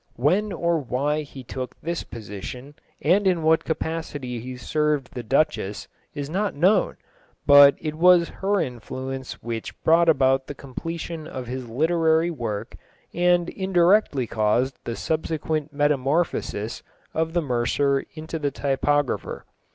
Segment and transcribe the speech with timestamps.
[0.15, 5.87] When or why he took this position, and in what capacity he served the Duchess,
[6.15, 6.97] is not known,
[7.45, 12.77] but it was her influence which brought about the completion of his literary work
[13.13, 16.81] and indirectly caused the subsequent metamorphosis
[17.13, 19.45] of the mercer into the typographer.